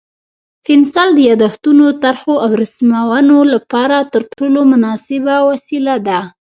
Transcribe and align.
پنسل 0.65 1.09
د 1.15 1.19
یادښتونو، 1.29 1.85
طرحو 2.03 2.33
او 2.43 2.51
رسمونو 2.61 3.37
لپاره 3.53 3.97
تر 4.13 4.21
ټولو 4.35 4.59
مناسبه 4.71 5.35
وسیله 5.49 5.95
ده. 6.07 6.19